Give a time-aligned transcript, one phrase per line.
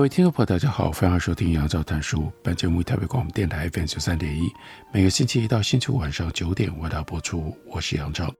[0.00, 2.32] 各位听众朋友，大家好，欢迎收听杨照谈书。
[2.42, 4.50] 本节目台北广播电台 FM 九三点一，
[4.90, 7.54] 每个星期一到星期五晚上九点为大家播出。
[7.66, 8.32] 我是杨照，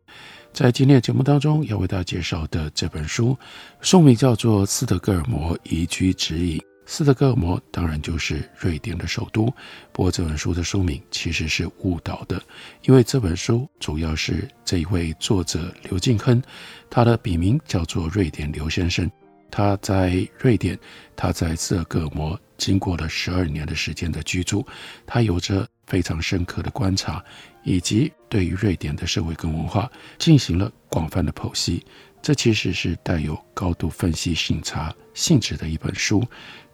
[0.55, 3.37] 在今天的节目当中要为大家介绍的这本书，
[3.83, 6.57] 书名叫做《斯德哥尔摩移居指引》。
[6.87, 9.45] 斯德哥尔摩当然就是瑞典的首都，
[9.93, 12.43] 不过这本书的书名其实是误导的，
[12.85, 16.43] 因为这本书主要是这一位作者刘敬亨，
[16.89, 19.11] 他的笔名叫做瑞典刘先生。
[19.51, 20.79] 他在瑞典，
[21.17, 24.67] 他在斯德哥尔摩经过了十二年的时间的居住，
[25.07, 27.23] 他有着非常深刻的观察，
[27.65, 31.85] 以及对于瑞典的社会跟文化进行了广泛的剖析。
[32.23, 36.23] 这其实是带有高度分析审查性质的一本书，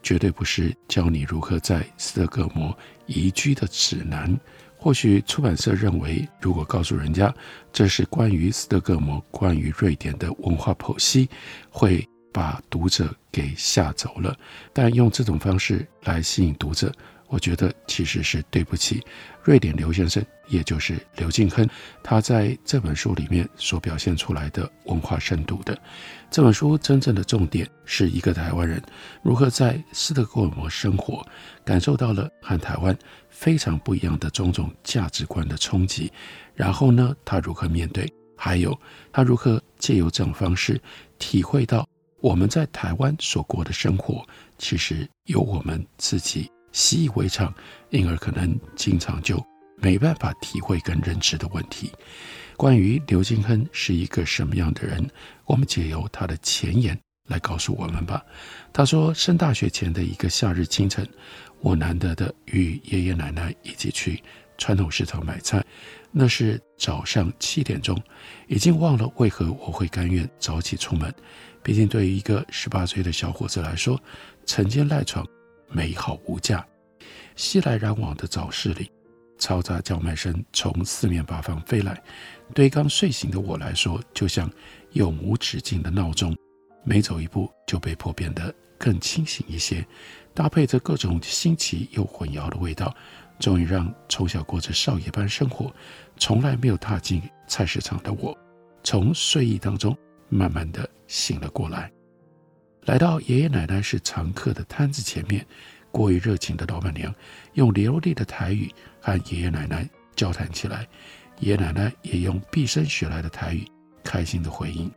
[0.03, 4.37] 绝对不是教你如何在斯德哥尔摩宜居的指南。
[4.77, 7.33] 或许出版社认为，如果告诉人家
[7.73, 11.29] 这是关于斯德哥尔摩、关于瑞典的文化剖析，
[11.71, 12.07] 会。
[12.37, 14.37] 把读者给吓走了，
[14.71, 16.93] 但用这种方式来吸引读者，
[17.29, 19.03] 我觉得其实是对不起
[19.43, 21.67] 瑞典刘先生，也就是刘敬亨，
[22.03, 25.75] 他在这本书里面所表现出来的文化深度的。
[26.31, 28.83] 这本书真正的重点是一个台湾人
[29.23, 31.27] 如何在斯德哥尔摩生活，
[31.65, 32.95] 感受到了和台湾
[33.31, 36.13] 非常不一样的种种价值观的冲击，
[36.55, 38.07] 然后呢，他如何面对，
[38.37, 38.79] 还有
[39.11, 40.79] 他如何借由这种方式
[41.19, 41.89] 体会到。
[42.21, 44.27] 我们在台湾所过的生活，
[44.59, 47.53] 其实有我们自己习以为常，
[47.91, 49.45] 因而可能经常就
[49.77, 51.93] 没办法体会跟认知的问题。
[52.57, 55.07] 关于刘金亨是一个什么样的人，
[55.45, 58.25] 我们借由他的前言来告诉我们吧。
[58.73, 61.07] 他说，升大学前的一个夏日清晨，
[61.61, 64.23] 我难得的与爷爷奶奶一起去
[64.57, 65.63] 传统市场买菜。
[66.11, 68.01] 那是早上七点钟，
[68.47, 71.13] 已经忘了为何我会甘愿早起出门。
[71.63, 74.01] 毕竟，对于一个十八岁的小伙子来说，
[74.45, 75.27] 晨间赖床
[75.69, 76.65] 美好无价。
[77.35, 78.91] 熙来攘往的早市里，
[79.39, 82.03] 嘈杂叫卖声从四面八方飞来，
[82.55, 84.51] 对刚睡醒的我来说，就像
[84.93, 86.35] 永无止境的闹钟，
[86.85, 89.87] 每走一步就被迫变得更清醒一些。
[90.33, 92.95] 搭配着各种新奇又混淆的味道，
[93.39, 95.75] 终于让从小过着少爷般生活、
[96.17, 98.37] 从来没有踏进菜市场的我，
[98.83, 99.97] 从睡意当中。
[100.29, 101.89] 慢慢的醒了过来，
[102.87, 105.47] 来到爷爷奶奶是常客的摊子前面，
[105.93, 107.15] 过于热情的老板娘
[107.53, 108.69] 用流利的台语
[109.01, 110.85] 和爷爷奶奶交谈起来，
[111.39, 113.65] 爷爷奶奶也用毕生学来的台语
[114.03, 114.91] 开心的回应。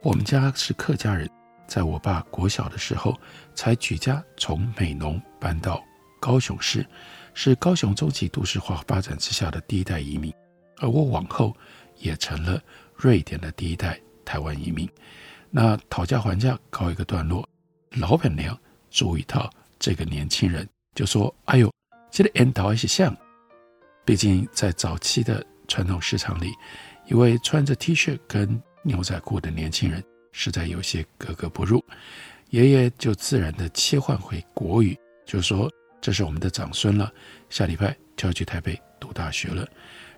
[0.00, 1.28] 我们家是客家人，
[1.66, 3.18] 在我爸国小的时候
[3.56, 5.82] 才举家从美浓搬到
[6.20, 6.86] 高雄市，
[7.40, 10.34] 是高雄中期都市化发展之下的第一代移民，
[10.78, 11.56] 而我往后
[11.98, 12.60] 也成了
[12.96, 13.96] 瑞典的第一代。
[14.24, 14.90] 台湾移民，
[15.48, 17.48] 那讨价还价告一个段落，
[17.92, 18.58] 老板娘
[18.90, 21.72] 注意到这个年轻人，就说：“哎呦，
[22.10, 23.16] 这个烟头还是像。”
[24.04, 26.50] 毕竟在早期的传统市场里，
[27.06, 31.84] 一位穿着 T 恤跟牛仔裤的年轻人实在有些格格不入。
[32.50, 35.70] 爷爷就自然地切换回国语，就说
[36.00, 37.12] ：“这是我们的长孙了，
[37.50, 39.66] 下礼拜就要去台北读大学了。”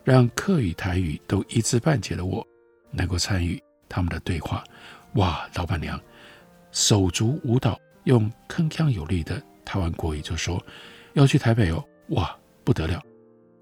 [0.03, 2.47] 让客语台语都一知半解的我，
[2.91, 3.63] 能够参与。
[3.87, 4.63] 他们的对话，
[5.15, 5.47] 哇！
[5.55, 6.01] 老板娘
[6.71, 10.65] 手足舞蹈，用铿锵有力的台湾国语就说
[11.15, 13.03] ：“要去台北哦，哇，不得了！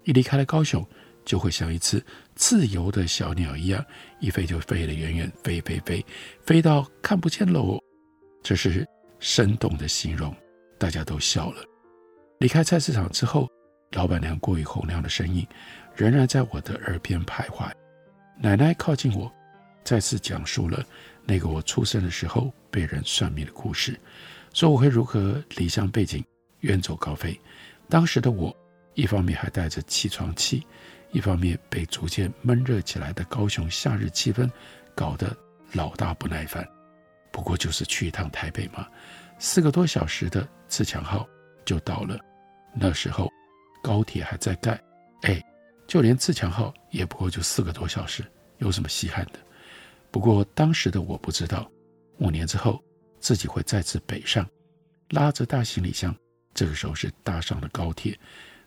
[0.03, 0.87] 一离开了高雄，
[1.25, 2.03] 就会像一只
[2.35, 3.83] 自由的小鸟一样，
[4.19, 6.05] 一飞就飞得远远，飞飞飞，
[6.43, 7.79] 飞到看不见喽。”
[8.43, 8.87] 这是
[9.19, 10.33] 生动的形容，
[10.77, 11.63] 大家都笑了。
[12.39, 13.49] 离开菜市场之后，
[13.91, 15.45] 老板娘过于洪亮的声音
[15.93, 17.69] 仍然在我的耳边徘徊。
[18.37, 19.29] 奶奶靠近我。
[19.83, 20.85] 再次讲述了
[21.25, 23.99] 那个我出生的时候被人算命的故事，
[24.53, 26.23] 说我会如何离乡背井，
[26.59, 27.37] 远走高飞。
[27.89, 28.55] 当时的我，
[28.93, 30.65] 一方面还带着起床气，
[31.11, 34.49] 一方面被逐渐闷热起来的高雄夏日气氛
[34.93, 35.35] 搞得
[35.73, 36.65] 老大不耐烦。
[37.31, 38.87] 不过就是去一趟台北嘛，
[39.39, 41.27] 四个多小时的自强号
[41.65, 42.17] 就到了。
[42.73, 43.31] 那时候
[43.81, 44.81] 高铁还在盖，
[45.21, 45.43] 哎，
[45.87, 48.23] 就连自强号也不过就四个多小时，
[48.57, 49.39] 有什么稀罕的？
[50.11, 51.69] 不过当时的我不知道，
[52.17, 52.83] 五年之后
[53.19, 54.47] 自己会再次北上，
[55.09, 56.15] 拉着大行李箱。
[56.53, 58.17] 这个时候是搭上了高铁，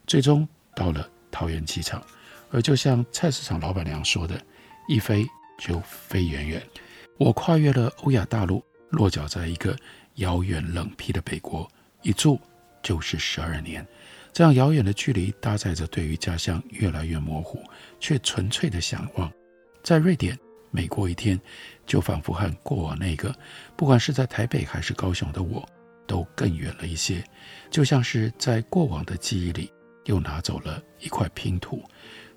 [0.06, 2.02] 最终到了桃园机场。
[2.50, 4.40] 而就像菜市场老板娘说的
[4.88, 5.26] ：“一飞
[5.58, 6.62] 就飞远远。”
[7.18, 9.76] 我跨越了欧亚大陆，落脚在一个
[10.16, 11.68] 遥远冷僻的北国，
[12.02, 12.40] 一住
[12.82, 13.86] 就是十二年。
[14.32, 17.62] 这样遥远的距离，搭载着对于家乡越来越模糊
[18.00, 19.30] 却纯粹的向往。
[19.82, 20.38] 在瑞典，
[20.70, 21.38] 每过一天，
[21.86, 23.34] 就仿佛和过往那个，
[23.76, 25.68] 不管是在台北还是高雄的我，
[26.06, 27.22] 都更远了一些。
[27.70, 29.70] 就像是在过往的记忆里，
[30.06, 31.82] 又拿走了一块拼图。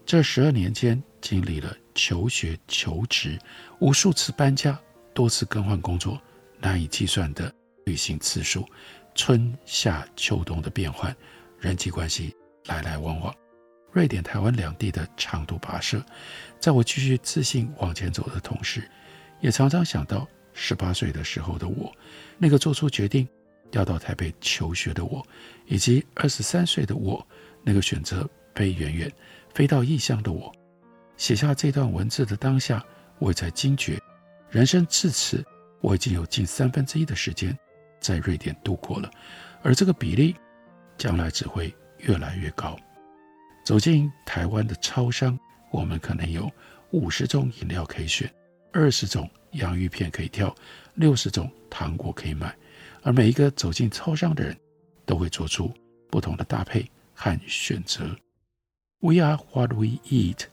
[0.05, 3.39] 这十二年间，经历了求学、求职，
[3.79, 4.77] 无数次搬家，
[5.13, 6.21] 多次更换工作，
[6.59, 7.51] 难以计算的
[7.85, 8.67] 旅行次数，
[9.15, 11.15] 春夏秋冬的变换。
[11.59, 12.35] 人际关系
[12.65, 13.33] 来来往往，
[13.91, 16.03] 瑞典、台湾两地的长途跋涉，
[16.59, 18.87] 在我继续自信往前走的同时，
[19.41, 21.91] 也常常想到十八岁的时候的我，
[22.37, 23.27] 那个做出决定
[23.71, 25.25] 要到台北求学的我，
[25.65, 27.25] 以及二十三岁的我，
[27.63, 29.11] 那个选择飞远远
[29.53, 30.53] 飞到异乡的我。
[31.17, 32.83] 写下这段文字的当下，
[33.17, 33.99] 我也在惊觉，
[34.51, 35.43] 人生至此，
[35.81, 37.57] 我已经有近三分之一的时间
[38.05, 39.09] 在瑞典度过了，
[39.61, 40.35] 而这个比例。
[40.97, 42.79] 将来只会越来越高。
[43.65, 45.37] 走进台湾的超商，
[45.69, 46.49] 我们可能有
[46.91, 48.33] 五十种饮料可以选，
[48.71, 50.55] 二十种洋芋片可以挑，
[50.93, 52.55] 六十种糖果可以买。
[53.03, 54.57] 而每一个走进超商的人，
[55.05, 55.69] 都会做出
[56.09, 58.15] 不同的搭配和选择。
[58.99, 60.45] We are what we eat。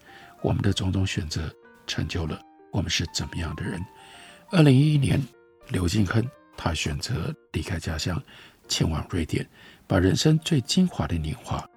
[0.42, 1.54] 我们的种种选择，
[1.86, 2.40] 成就了
[2.72, 3.80] 我们是怎么样的人。
[4.50, 5.22] 二零一一年，
[5.68, 6.28] 刘敬亨
[6.64, 8.22] 他选择离开家乡，
[8.68, 9.44] 前往瑞典。
[9.84, 11.68] 把人生最精华的年华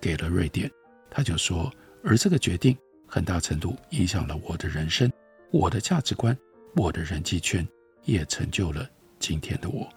[0.00, 0.70] 给了瑞典，
[1.10, 1.68] 他就说，
[2.04, 5.10] 而这个决定很大程度影响了我的人生，
[5.50, 6.38] 我的价值观，
[6.76, 7.66] 我的人际圈，
[8.04, 8.88] 也成就了
[9.18, 9.88] 今天的我。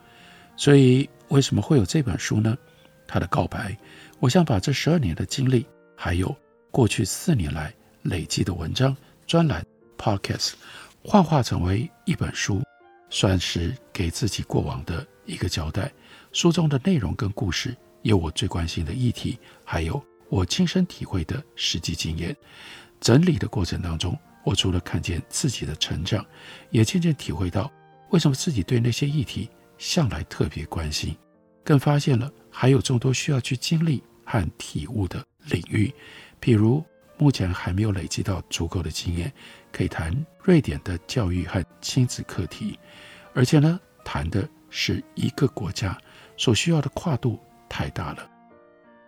[0.58, 2.58] 所以，为什么会有这本书呢？
[3.08, 3.78] 他的告白，
[4.20, 6.36] 我想把这十二年的经历，还有
[6.72, 7.72] 过去四年来
[8.02, 8.98] 累积的文章、
[9.28, 9.64] 专栏、
[10.00, 10.54] Podcast，
[11.04, 12.60] 幻化成为一本书，
[13.12, 15.92] 算是给自己过往的一个交代。
[16.32, 22.36] 书中的内容跟故事，有我最关心的议题，还有我亲身体会的实际经验。
[23.00, 26.26] 整理的过程当中，我除了看见自己的成长，
[26.70, 27.70] 也渐渐体会到
[28.10, 31.16] 为什么自己对那些议题向来特别关心，
[31.64, 35.94] 更发现了还有众多需要去经历和体悟的领域。
[36.40, 36.84] 譬如
[37.18, 39.32] 目前还没有累积到足够的经验，
[39.72, 42.80] 可以谈瑞典的教育和亲子课题，
[43.34, 45.98] 而且呢，谈的是一个国家。
[46.38, 47.40] 所需要的跨度
[47.70, 48.28] 太大了，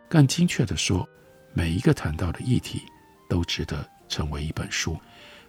[0.07, 1.07] 更精确地说，
[1.51, 2.83] 每一个谈到的议题
[3.27, 4.95] 都值得成为一本书。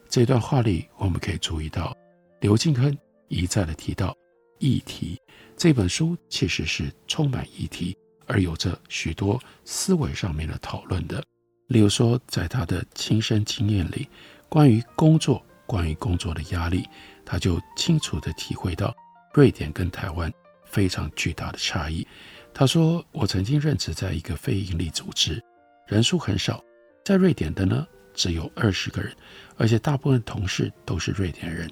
[0.08, 1.94] 这段话里，我们可以注意到，
[2.40, 2.96] 刘敬亨
[3.28, 4.16] 一再地提到
[4.60, 5.20] 议题。
[5.58, 7.94] 这本书其实是充满议题，
[8.26, 11.22] 而有着许多思维上面的讨论的。
[11.66, 14.08] 例如说，在他的亲身经验里，
[14.48, 16.88] 关于工作，关于工作的压力，
[17.24, 18.94] 他就清楚地体会到
[19.32, 20.32] 瑞典跟台湾。
[20.64, 22.04] 非常巨大的差异。
[22.52, 25.40] 他说：“我曾经任职在一个非营利组织，
[25.86, 26.60] 人数很少，
[27.04, 29.14] 在瑞典的呢只有二十个人，
[29.56, 31.70] 而且大部分同事都是瑞典人。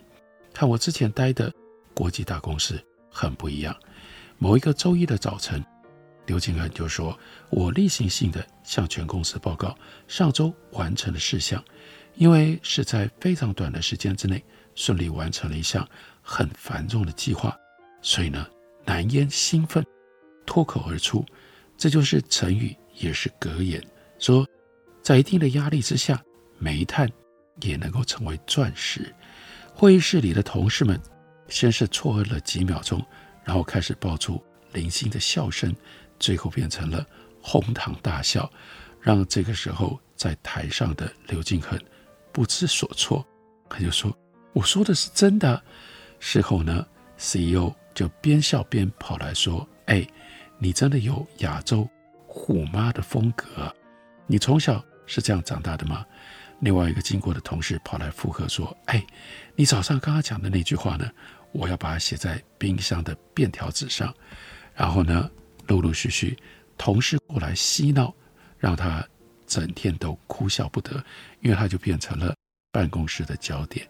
[0.52, 1.52] 看我之前待的
[1.92, 3.76] 国际大公司很不一样。
[4.38, 5.64] 某一个周一的早晨，
[6.26, 7.18] 刘敬恒就说：
[7.50, 11.60] 我例行性的向全公司报告上周完成的事项，
[12.14, 15.88] 因为是在非常短的时间之内顺利完成了一项
[16.20, 17.56] 很繁重的计划，
[18.00, 18.46] 所以呢。”
[18.84, 19.86] 难掩兴奋，
[20.44, 21.24] 脱口而出，
[21.78, 23.80] 这就是成语，也是格言。
[24.18, 24.44] 说，
[25.00, 26.20] 在一定的压力之下，
[26.58, 27.08] 煤炭
[27.60, 29.14] 也能够成为钻石。
[29.72, 31.00] 会议室里的同事们
[31.46, 33.00] 先是错愕了几秒钟，
[33.44, 35.72] 然后开始爆出零星的笑声，
[36.18, 37.06] 最后变成了
[37.40, 38.50] 哄堂大笑，
[39.00, 41.78] 让这个时候在台上的刘敬恒
[42.32, 43.24] 不知所措。
[43.70, 44.12] 他就说
[44.52, 45.62] ：“我说的是真的。”
[46.18, 47.74] 事后呢，CEO。
[47.94, 50.02] 就边笑边跑来说：“哎，
[50.56, 51.86] 你真的有亚洲
[52.26, 53.70] 虎妈的风格！
[54.26, 56.06] 你从小是这样长大的吗？”
[56.60, 59.06] 另外一个经过的同事跑来附和说：“哎，
[59.54, 61.06] 你早上刚刚讲的那句话呢？
[61.52, 64.10] 我要把它写在冰箱的便条纸上。”
[64.74, 65.30] 然后呢，
[65.66, 66.34] 陆陆续续
[66.78, 68.14] 同事过来嬉闹，
[68.56, 69.06] 让他
[69.46, 70.92] 整天都哭笑不得，
[71.42, 72.34] 因为他就变成了
[72.70, 73.86] 办公室的焦点。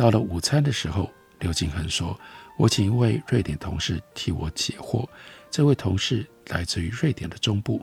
[0.00, 2.18] 到了午餐的时候，刘敬恒说。
[2.56, 5.06] 我请一位瑞典同事替我解惑。
[5.50, 7.82] 这位同事来自于瑞典的中部，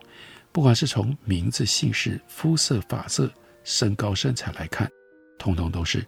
[0.50, 3.32] 不管是从名字、姓氏、肤色、发色、
[3.62, 4.90] 身高、身材来看，
[5.38, 6.04] 通通都是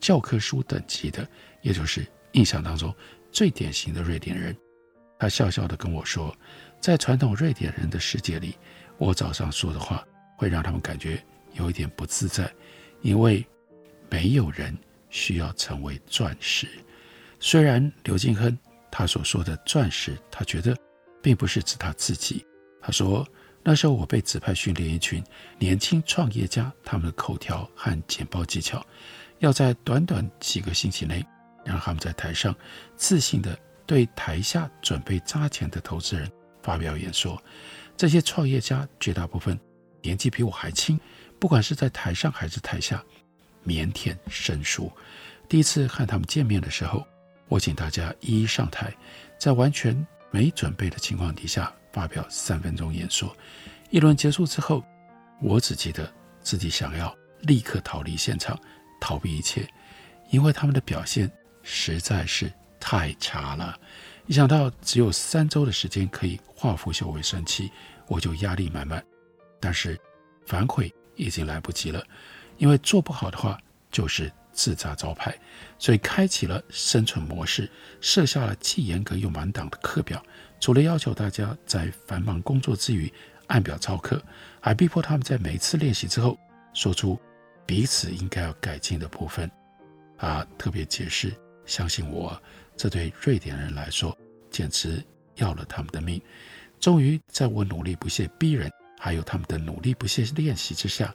[0.00, 1.24] 教科书等级的，
[1.60, 2.92] 也就是印象当中
[3.30, 4.56] 最典型的瑞典人。
[5.16, 6.36] 他笑笑地跟我说，
[6.80, 8.56] 在传统瑞典人的世界里，
[8.98, 10.04] 我早上说的话
[10.36, 12.52] 会让他们感觉有一点不自在，
[13.00, 13.46] 因为
[14.10, 14.76] 没有人
[15.12, 16.66] 需要成为钻石。
[17.38, 18.58] 虽然刘敬亨
[18.90, 20.76] 他所说的钻石，他觉得
[21.22, 22.44] 并不是指他自己。
[22.80, 23.24] 他说。
[23.64, 25.22] 那时候我被指派训练一群
[25.56, 28.84] 年轻创业家，他们的口条和简报技巧，
[29.38, 31.24] 要在短短几个星期内，
[31.64, 32.52] 让他们在台上
[32.96, 36.28] 自信地对台下准备砸钱的投资人
[36.60, 37.40] 发表演说。
[37.96, 39.56] 这些创业家绝大部分
[40.00, 40.98] 年纪比我还轻，
[41.38, 43.00] 不管是在台上还是台下，
[43.66, 44.90] 腼腆生疏。
[45.48, 47.06] 第一次和他们见面的时候，
[47.48, 48.92] 我请大家一一上台，
[49.38, 51.72] 在完全没准备的情况底下。
[51.92, 53.36] 发表三分钟演说，
[53.90, 54.82] 一轮结束之后，
[55.42, 58.58] 我只记得自己想要立刻逃离现场，
[58.98, 59.68] 逃避一切，
[60.30, 61.30] 因为他们的表现
[61.62, 62.50] 实在是
[62.80, 63.78] 太差了。
[64.26, 67.70] 一想到只有三周的时间可以化腐朽为神奇，
[68.06, 69.04] 我就压力满满。
[69.60, 70.00] 但是
[70.46, 72.02] 反悔已经来不及了，
[72.62, 75.36] 因为做不好的话就是自砸招牌，
[75.80, 77.68] 所以开启了生存模式，
[78.00, 80.24] 设下了既严格又满档的课表。
[80.60, 83.12] 除了要求大家在繁忙工作之余
[83.48, 84.22] 按表操课，
[84.60, 86.38] 还逼迫他们在每次练习之后
[86.72, 87.20] 说出
[87.66, 89.50] 彼此应该要改进的部分。
[90.18, 91.34] 啊，特别解释，
[91.66, 92.40] 相信我，
[92.76, 94.16] 这对瑞典人来说
[94.52, 95.04] 简直
[95.34, 96.22] 要了他们的命。
[96.78, 101.12] 终于，在我努力不懈逼人，还有他们的努力不懈练习之下，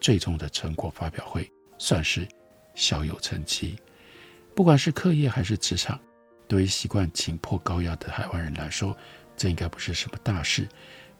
[0.00, 2.26] 最终的成果发表会算是
[2.74, 3.76] 小有成绩。
[4.54, 5.98] 不管是课业还是职场。
[6.46, 8.96] 对于习惯紧迫高压的台湾人来说，
[9.36, 10.66] 这应该不是什么大事。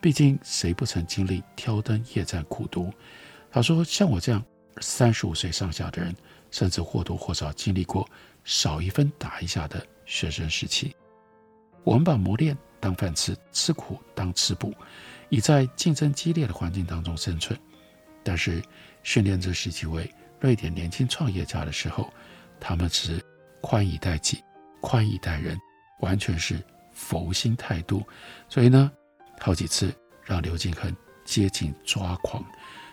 [0.00, 2.90] 毕竟谁不曾经历挑灯夜战苦读？
[3.50, 4.42] 他说：“像我这样
[4.80, 6.16] 三十五岁上下的人，
[6.50, 8.08] 甚至或多或少经历过
[8.42, 10.96] 少一分打一下的学生时期。
[11.84, 14.72] 我们把磨练当饭吃，吃苦当吃补，
[15.28, 17.58] 以在竞争激烈的环境当中生存。
[18.28, 18.62] 但是
[19.02, 22.12] 训练这十几位瑞典年轻创业家的时候，
[22.60, 23.24] 他们只
[23.62, 24.44] 宽以待己。”
[24.80, 25.58] 宽以待人，
[25.98, 28.06] 完全是佛心态度。
[28.48, 28.92] 所以呢，
[29.40, 29.92] 好几次
[30.22, 30.94] 让刘敬恒
[31.24, 32.44] 接近抓狂，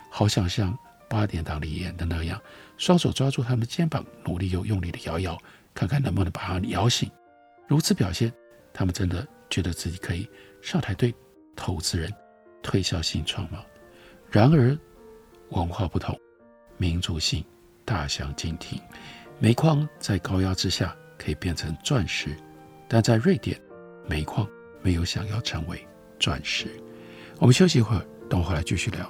[0.10, 0.75] 好想像
[1.08, 2.42] 八点档里演的那样，
[2.75, 5.38] 双手抓住他们的肩膀，努力又用力的摇摇，
[5.75, 7.08] 看看能不能把他摇醒。
[7.68, 8.34] 如此表现，
[8.74, 10.27] 他们真的觉得自己可以
[10.63, 11.13] 上台对
[11.56, 12.12] 投资人
[12.63, 13.63] 推销新创吗？
[14.32, 14.75] 然而，
[15.49, 16.19] 文化不同，
[16.77, 17.43] 民族性
[17.83, 18.79] 大相径庭。
[19.39, 20.95] 煤矿在高压之下。
[21.17, 22.35] 可以变成钻石，
[22.89, 23.59] 但在瑞典，
[24.05, 24.45] 煤矿
[24.81, 25.87] 没有想要成为
[26.19, 26.67] 钻石。
[27.39, 29.09] 我们休息一会儿，等我回来继续聊。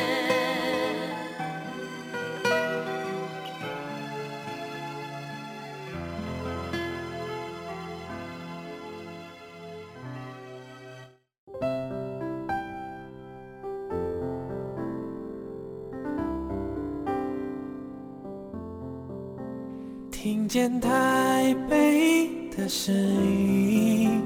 [20.23, 24.21] 听见台北的声音，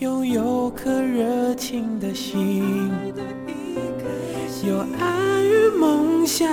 [0.00, 2.90] 拥有颗热情的心，
[4.66, 6.46] 有爱与梦想。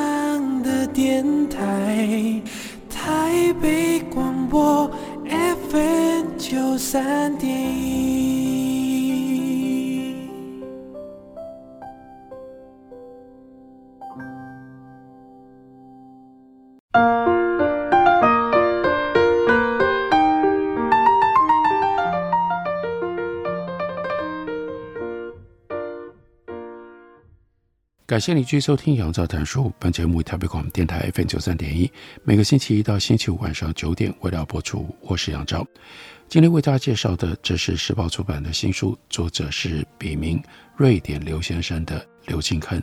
[28.15, 29.63] 感谢你继续收听《杨照谈书》。
[29.77, 31.91] 本节目台北广播电台 FM 九三点一，
[32.23, 34.87] 每个星期一到星期五晚上九点为大家播出。
[35.01, 35.67] 我是杨照。
[36.29, 40.41] 今天为大家介绍的，这是时报出版的新书，作者是笔名
[40.77, 42.81] 瑞典刘先生的刘敬亨。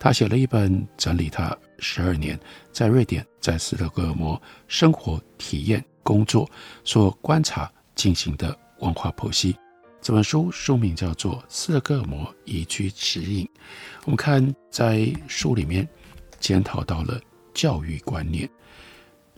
[0.00, 2.36] 他写了一本整理他十二年
[2.72, 6.50] 在瑞典、在斯德哥尔摩生活、体验、工作
[6.82, 9.56] 所观察进行的文化剖析。
[10.02, 13.44] 这本书书名叫做《斯德哥尔摩宜居指引》。
[14.04, 15.88] 我们看在书里面
[16.40, 17.20] 检讨到了
[17.54, 18.50] 教育观念。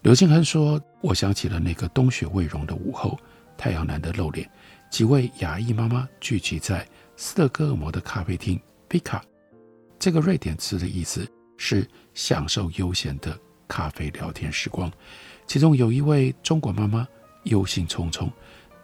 [0.00, 3.18] 刘敬亨说：“我想起了那个冬雪未融的午后。”
[3.58, 4.50] 太阳难得露脸，
[4.90, 9.20] 几位亚裔妈妈聚集在斯德哥尔摩的咖啡厅 Fika。
[9.98, 14.90] 这个瑞典词的意思是享受悠闲的咖啡聊天时光。
[15.46, 17.06] 其中有一位中国妈妈
[17.44, 18.30] 忧心忡忡，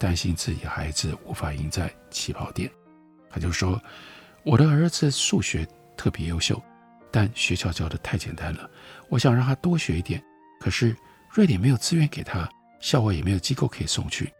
[0.01, 2.71] 担心自己孩子无法赢在起跑点。
[3.29, 3.81] 他就说
[4.43, 6.61] ：“我的儿子数学特别优秀，
[7.13, 8.69] 但学校教的太简单了。
[9.11, 10.25] 我想让他多学一点，
[10.59, 10.97] 可是
[11.31, 12.49] 瑞典没有资源给他，
[12.81, 14.33] 校外也没有机构可以送去。”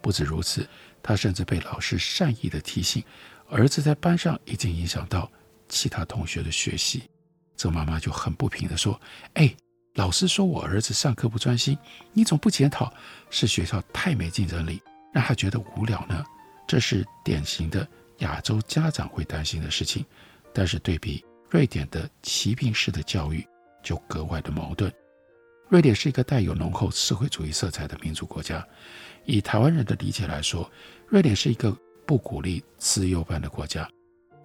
[0.00, 0.66] 不止如此，
[1.02, 3.02] 他甚至被老师善意的提醒，
[3.50, 5.30] 儿子在班上已经影响到
[5.68, 7.02] 其他同学的学习。
[7.56, 9.00] 这妈妈就很不平的说
[9.34, 9.54] ：“哎，
[9.94, 11.76] 老师说我儿子上课不专心，
[12.12, 12.92] 你总不检讨？
[13.30, 14.82] 是学校太没竞争力，
[15.12, 16.24] 让他觉得无聊呢？
[16.66, 17.86] 这是典型的
[18.18, 20.04] 亚洲家长会担心的事情。
[20.54, 23.46] 但是对比瑞典的骑兵式的教育，
[23.82, 24.92] 就格外的矛盾。
[25.68, 28.66] 瑞典是一个带有浓厚社会主义色彩的民主国家。”
[29.24, 30.68] 以台湾人的理解来说，
[31.06, 33.88] 瑞典是一个不鼓励资优班的国家。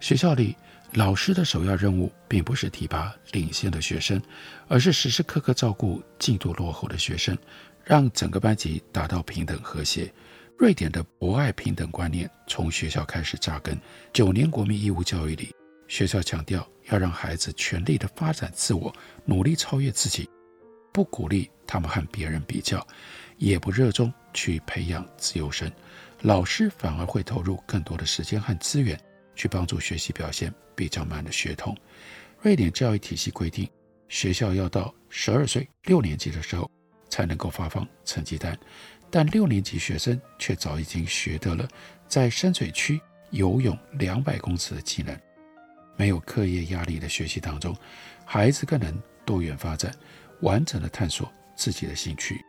[0.00, 0.54] 学校里
[0.92, 4.22] 老师的首要任务并不是提拔领先的学生，
[4.68, 7.36] 而是时时刻刻照顾进度落后的学生，
[7.84, 10.12] 让整个班级达到平等和谐。
[10.58, 13.80] 瑞典的博爱平等观念从学校开始扎根。
[14.12, 15.54] 九年国民义务教育里，
[15.86, 18.92] 学校强调要让孩子全力的发展自我，
[19.24, 20.28] 努力超越自己，
[20.92, 22.84] 不鼓励他们和别人比较。
[23.36, 25.70] 也不热衷去培养自由生，
[26.22, 29.00] 老师反而会投入更多的时间和资源
[29.36, 31.72] 去帮助学习表现比较慢的学童。
[32.42, 33.68] 瑞典教育体系规定，
[34.08, 36.68] 学校要到十二岁六年级的时候
[37.08, 38.58] 才能够发放成绩单，
[39.10, 41.66] 但六年级学生却早已经学得了
[42.06, 45.18] 在深水区游泳两百公尺的技能。
[45.96, 47.76] 没有课业压力的学习当中，
[48.24, 49.92] 孩子更能多元发展，
[50.42, 52.40] 完整的探索自己的兴趣。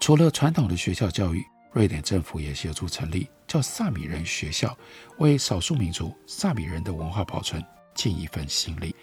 [0.00, 4.76] 除了传统的学校教育，瑞典政府也协助成立叫萨米人学校，
[5.18, 7.62] 为少数民族萨米人的文化保存
[7.94, 8.94] 尽一份心力。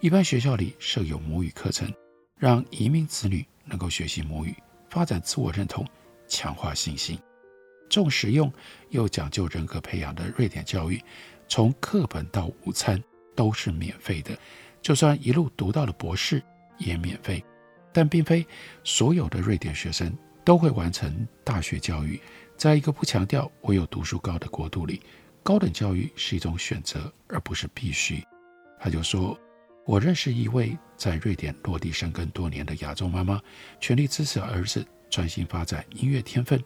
[0.00, 1.90] 一般学校里设有母语课程，
[2.38, 4.54] 让移民子女能够学习母语，
[4.90, 5.86] 发展自我认同，
[6.28, 7.18] 强化信心。
[7.88, 8.52] 重实用
[8.90, 11.02] 又讲究人格培养的瑞典教育，
[11.48, 13.02] 从课本到午餐
[13.34, 14.36] 都是免费的，
[14.80, 16.42] 就算一路读到了博士
[16.78, 17.44] 也免费。
[17.92, 18.46] 但并非
[18.84, 20.16] 所有的瑞典学生。
[20.46, 22.20] 都会完成大学教育，
[22.56, 25.02] 在一个不强调唯有读书高的国度里，
[25.42, 28.22] 高等教育是一种选择，而不是必须。
[28.78, 29.36] 他就说
[29.84, 33.42] ：“我认识一位在瑞典落地生根多年的亚洲妈妈，
[33.80, 36.62] 全力支持儿子专心发展音乐天分。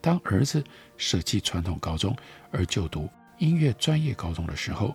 [0.00, 0.62] 当儿子
[0.96, 2.16] 舍弃传统高中
[2.50, 3.08] 而就读
[3.38, 4.92] 音乐专业高中的时候，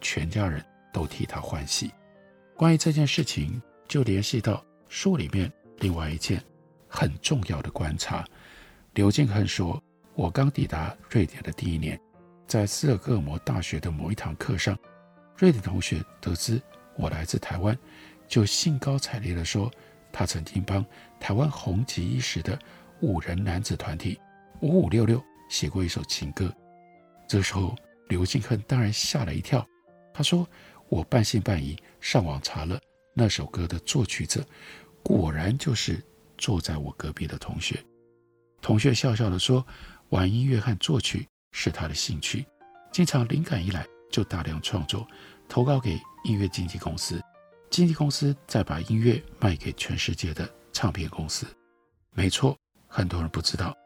[0.00, 1.90] 全家人都替他欢喜。
[2.56, 6.42] 关于这件事情，就联系到书里面另外一件。”
[6.94, 8.22] 很重要的观察，
[8.92, 9.82] 刘敬亨说
[10.14, 11.98] ：“我刚抵达瑞典的第一年，
[12.46, 14.78] 在斯德哥尔摩大学的某一堂课上，
[15.38, 16.60] 瑞典同学得知
[16.94, 17.74] 我来自台湾，
[18.28, 19.70] 就兴高采烈地说，
[20.12, 20.84] 他曾经帮
[21.22, 22.58] 台湾红极一时的
[23.00, 24.20] 五人男子团体
[24.60, 26.52] 五五六六写过一首情歌。
[27.28, 27.76] 这时候，
[28.08, 29.64] 刘敬亨当然吓了一跳。
[30.12, 30.44] 他说：
[30.88, 32.76] 我半信半疑上网查了
[33.14, 34.44] 那首歌的作曲者，
[35.04, 36.02] 果然就是。”
[36.38, 37.80] 坐在我隔壁的同学，
[38.60, 39.64] 同学笑笑地说
[40.10, 42.44] ：“玩音乐和作曲是他的兴趣，
[42.90, 45.06] 经常灵感一来就大量创作，
[45.48, 47.22] 投稿给音乐经纪公司，
[47.70, 51.46] 经纪公司再把音乐卖给全世界的唱片公司。”
[52.14, 52.56] 没错，
[52.86, 53.76] 很多人不知道，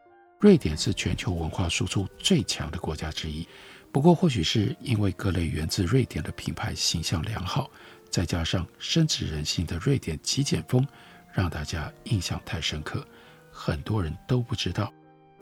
[0.40, 3.46] 瑞典是全球文化输出最强的国家之一。
[3.92, 7.70] 不过，或许是因为各类源自瑞典的品牌形象良好，
[8.11, 10.87] 再加上深植人心的瑞典极简风。
[11.33, 13.07] 让大家印象太深刻，
[13.51, 14.90] 很多人都不知道，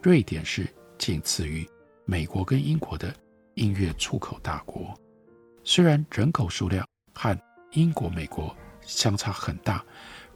[0.02, 1.64] 瑞典是仅次于
[2.04, 3.14] 美国跟英国的
[3.54, 4.92] 音乐出口大国。
[5.62, 7.38] 虽然人口数量和
[7.74, 9.84] 英国、美国相差很大，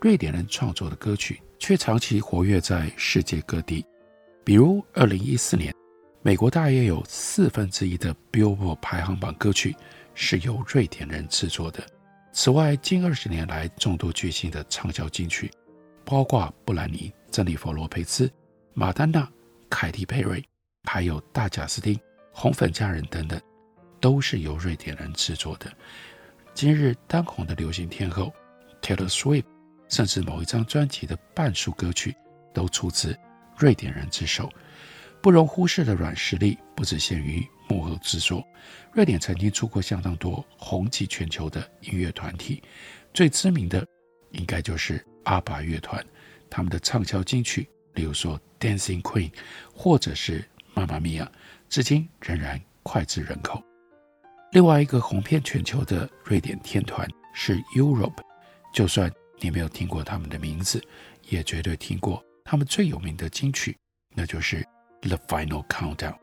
[0.00, 3.84] 瑞典人创作的歌曲却长期活跃在世界各地。
[4.44, 5.74] 比如，二零一四年，
[6.22, 9.74] 美国大约有四分之一的 Billboard 排行榜歌曲
[10.14, 11.84] 是由瑞典人制作的。
[12.32, 15.50] 此外，近二十年来众多巨星的畅销金曲，
[16.04, 18.30] 包括布兰妮、珍妮佛·罗佩兹、
[18.74, 19.28] 马丹娜、
[19.68, 20.42] 凯蒂·佩瑞，
[20.84, 21.98] 还有大贾斯汀、
[22.32, 23.40] 红粉佳人等等，
[24.00, 25.68] 都是由瑞典人制作的。
[26.54, 28.32] 今日当红的流行天后
[28.80, 29.44] Taylor Swift，
[29.88, 32.14] 甚至某一张专辑的半数歌曲
[32.53, 33.18] 都出自
[33.57, 34.51] 瑞典人之手。
[35.20, 38.46] 不容忽视的软实力不只限于幕后制作。
[38.92, 42.62] 瑞典曾经出过相当多红极全球的音乐团体，
[43.12, 43.85] 最知名的
[44.31, 46.05] 应该就是阿巴乐团。
[46.48, 49.31] 他们的畅销金曲，例如说《Dancing Queen》
[49.74, 50.40] 或者是
[50.72, 51.31] 《妈妈咪呀》，
[51.68, 53.62] 至今仍然脍炙人口。
[54.53, 58.16] 另外一个红遍全球的瑞典天团是 Europe，
[58.72, 60.83] 就算你没有听过他们的名字，
[61.29, 63.77] 也绝对听过他们最有名的金曲，
[64.14, 64.66] 那就是。
[65.01, 66.18] The Final Countdown，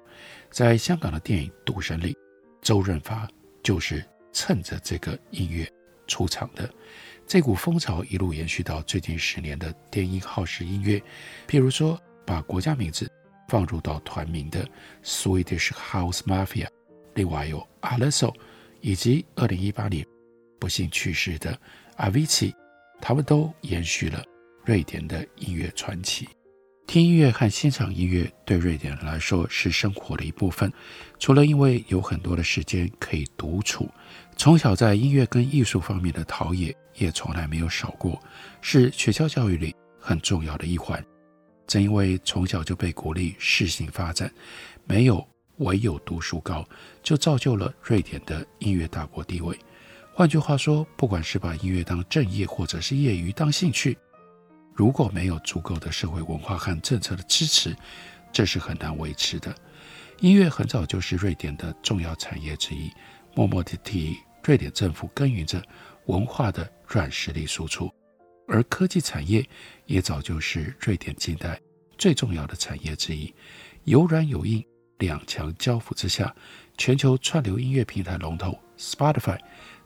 [0.52, 2.14] 在香港的电影《赌神》里，
[2.62, 3.26] 周润发
[3.64, 5.66] 就是趁着这个音乐
[6.08, 6.70] 出场的。
[7.26, 11.02] 这股风潮一路延续到最近十年的电音耗时音乐，
[11.48, 13.10] 譬如说把国家名字
[13.48, 14.68] 放入到团名的
[15.06, 16.68] Swedish House Mafia，
[17.14, 18.36] 另外有 Alesso，
[18.82, 20.06] 以及二零一八年
[20.60, 21.58] 不幸去世的
[21.96, 22.54] Avicii，
[23.02, 24.24] 他们都延续了
[24.64, 26.28] 瑞典的音乐传奇。
[26.88, 30.72] 听音乐和欣赏音乐对瑞典人来说是生活的一部分。
[31.18, 33.90] 除了因为有很多的时间可以独处，
[34.38, 38.22] 从小在音乐跟艺术方面的陶冶也从来没有少过，
[38.62, 41.04] 是学校教育里很重要的一环。
[41.66, 44.32] 正因为从小就被鼓励适性发展，
[44.86, 45.28] 没有
[45.58, 46.64] 唯有读书高，
[47.02, 49.58] 就造就了瑞典的音乐大国地位。
[50.18, 53.98] 换句话说，不管是把音乐当正业，或者是业余当兴趣。
[54.74, 57.76] 如果没有足够的社会文化和政策的支持，
[58.32, 59.54] 这是很难维持的。
[60.22, 62.90] 音乐很早就是瑞典的重要产业之一，
[63.36, 65.62] 默默地替瑞典政府耕耘着
[66.06, 67.94] 文化的软实力输出。
[68.48, 69.46] 而科技产业
[69.86, 71.60] 也早就是瑞典近代
[71.98, 73.34] 最重要的产业之一。
[73.84, 74.66] 有软有硬
[75.00, 76.34] 两强交付之下，
[76.78, 79.38] 全球串流音乐平台龙头 Spotify，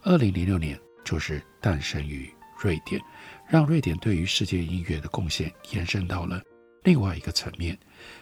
[0.03, 3.01] 二零零六年就是诞生于瑞典。
[3.47, 6.39] 让瑞典对于世界音乐的贡献延伸到了
[6.83, 7.75] 另外一个层面。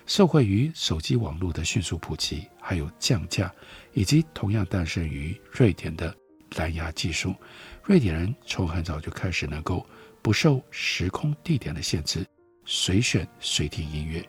[0.05, 3.53] 受惠于手机网络的迅速普及，还有降价，
[3.91, 6.15] 以及同样诞生于瑞典的
[6.55, 7.35] 蓝牙技术，
[7.83, 9.85] 瑞典人从很早就开始能够
[10.21, 12.25] 不受时空地点的限制，
[12.63, 14.25] 随选随听音乐。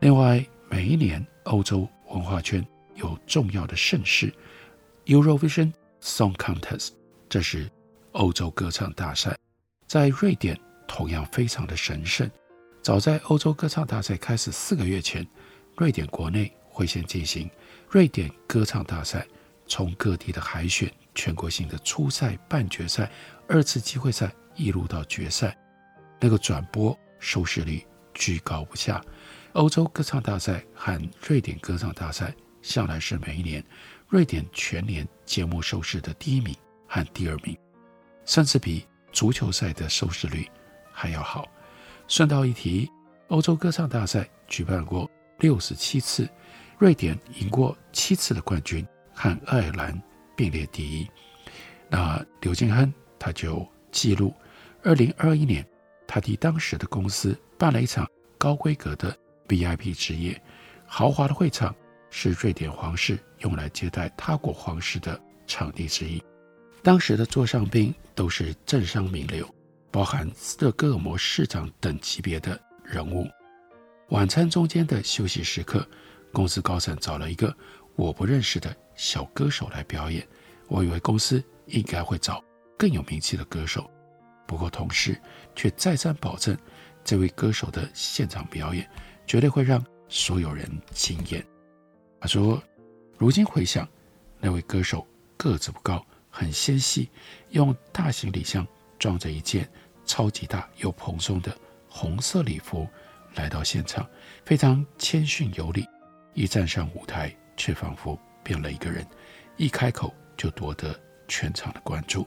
[0.00, 4.32] 另外，每一年欧洲文化圈有重要的盛事
[5.04, 5.70] Eurovision
[6.02, 6.90] Song Contest，
[7.28, 7.70] 这是
[8.10, 9.38] 欧洲歌唱大赛。
[9.86, 12.28] 在瑞典同样非常的神圣。
[12.82, 15.24] 早在欧洲歌唱大赛开始四个月前，
[15.76, 17.48] 瑞典国内会先进行
[17.88, 19.24] 瑞典歌唱大赛，
[19.68, 23.08] 从各地的海选、全国性的初赛、半决赛、
[23.46, 25.56] 二次机会赛，一路到决赛，
[26.18, 29.00] 那个转播收视率居高不下。
[29.52, 33.64] 欧洲歌唱大赛和瑞典歌唱大赛向来是每一年
[34.12, 36.54] 瑞典全年节目收视的第一名
[36.86, 37.56] 和第二名，
[38.26, 38.86] 甚至比。
[39.10, 40.50] 足球赛的收视率
[40.90, 41.46] 还要好。
[42.08, 42.90] 顺道一提，
[43.28, 46.26] 欧洲歌唱大赛举办过六十七次，
[46.78, 50.02] 瑞典赢过七次的冠军，和爱尔兰
[50.34, 51.06] 并列第一。
[51.90, 54.34] 那刘敬亨他就记录，
[54.82, 55.62] 二零二一年
[56.06, 59.14] 他替当时的公司办了一场高规格的
[59.48, 60.40] VIP 之夜，
[60.86, 61.74] 豪华的会场
[62.14, 66.22] 是瑞典皇室用来接待他国皇室的场地之一。
[66.82, 69.48] 当时的座上宾都是政商名流，
[69.90, 73.26] 包含斯德哥尔摩市长等级别的人物。
[74.10, 75.88] 晚餐中间的休息时刻，
[76.32, 77.56] 公司高层找了一个
[77.96, 80.26] 我不认识的小歌手来表演。
[80.68, 82.44] 我以为公司应该会找
[82.78, 83.90] 更有名气的歌手，
[84.46, 85.18] 不过同事
[85.56, 86.54] 却再三保证，
[87.02, 88.86] 这位歌手的现场表演
[89.26, 91.42] 绝对会让所有人惊艳。
[92.22, 92.62] 他说
[93.18, 93.86] ：“如今回想，
[94.38, 95.04] 那位歌手
[95.36, 97.10] 个子不高。”很纤细，
[97.50, 98.66] 用大行李箱
[98.98, 99.68] 装着一件
[100.06, 101.54] 超级大又蓬松的
[101.88, 102.88] 红色礼服
[103.34, 104.08] 来到现场，
[104.42, 105.86] 非常谦逊有礼。
[106.32, 109.06] 一站上舞台，却仿佛变了一个人，
[109.58, 112.26] 一开口就夺得全场的关注。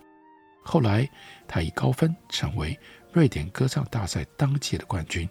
[0.63, 1.09] 后来，
[1.47, 2.77] 他以高分成为
[3.11, 5.27] 瑞典歌唱大赛当届的冠军，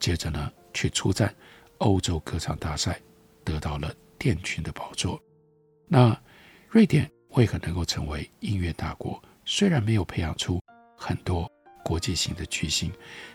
[0.00, 1.34] 接着呢，去出战
[1.78, 2.98] 欧洲歌唱大赛，
[3.44, 3.94] 得到了
[4.24, 5.22] 殿群的宝座。
[5.86, 6.18] 那
[6.70, 7.10] 瑞典。
[7.34, 9.20] 为何能够成为音乐大国？
[9.44, 10.60] 虽然没有培养出
[10.96, 11.50] 很多
[11.84, 12.92] 国际型的巨星，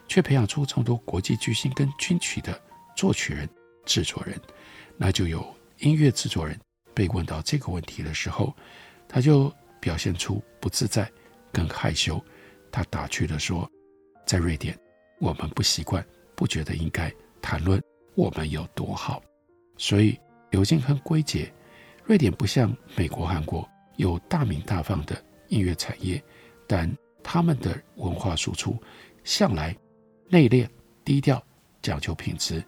[0.07, 2.57] 却培养出众多国际巨星跟军曲的
[2.95, 3.47] 作曲人、
[3.85, 4.39] 制作人。
[4.95, 5.45] 那就有
[5.79, 6.57] 音乐制作人
[6.93, 8.55] 被问到这个问题的时候，
[9.05, 11.11] 他就表现出不自在
[11.51, 12.23] 跟害羞。
[12.71, 13.69] 他打趣地说
[14.25, 14.79] ：“在瑞典，
[15.19, 16.01] 我们不习惯，
[16.35, 17.83] 不觉得应该谈论
[18.15, 19.21] 我们有多好。
[19.77, 20.17] 所以，
[20.49, 21.51] 柳金亨归结，
[22.03, 26.21] 瑞典不像美国、韩国有大名大放的音乐产业，
[26.67, 26.91] 但
[27.23, 28.77] 他们的文化输出
[29.23, 29.75] 向来
[30.27, 30.67] 内敛、
[31.03, 31.41] 低调，
[31.81, 32.63] 讲究品质，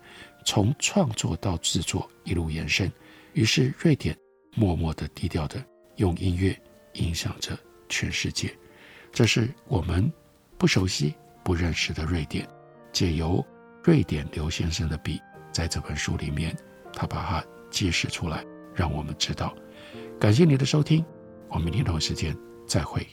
[0.45, 2.91] 从创作到制作一路延伸。
[3.33, 4.17] 于是，瑞典
[4.55, 5.63] 默默的、低调地
[5.95, 6.59] 用音乐
[6.93, 7.57] 影响着
[7.89, 8.53] 全世界。”
[9.11, 10.11] 这是我们
[10.57, 11.13] 不熟悉、
[11.43, 12.47] 不认识的瑞典，
[12.93, 13.45] 借由
[13.83, 15.19] 瑞典刘先生的笔，
[15.51, 16.55] 在这本书里面，
[16.93, 19.55] 他把它揭示出来，让我们知道。
[20.19, 21.03] 感谢你的收听，
[21.47, 23.07] 我们明天同一时间再会。